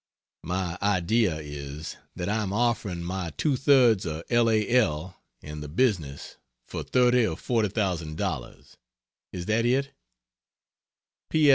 My 0.43 0.79
idea 0.81 1.35
is, 1.37 1.95
that 2.15 2.27
I 2.27 2.37
am 2.41 2.51
offering 2.51 3.03
my 3.03 3.29
2/3 3.37 4.03
of 4.07 4.23
L. 4.31 4.49
A. 4.49 4.67
L. 4.67 5.21
and 5.43 5.61
the 5.61 5.67
business 5.69 6.37
for 6.65 6.81
thirty 6.81 7.23
or 7.27 7.37
forty 7.37 7.69
thousand 7.69 8.17
dollars. 8.17 8.77
Is 9.31 9.45
that 9.45 9.63
it? 9.63 9.91